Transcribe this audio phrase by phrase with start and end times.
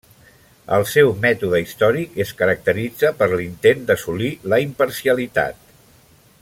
[0.77, 5.67] El seu mètode històric es caracteritza per l'intent d'assolir la imparcialitat.